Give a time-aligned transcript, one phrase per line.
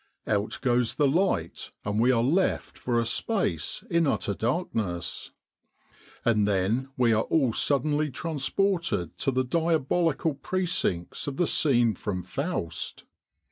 [0.25, 5.29] Out goes the light and we are left for a space in utter darkness.
[6.25, 12.23] And then we are all suddenly transported to the diabolical precincts of the scene from
[12.23, 13.03] Faust.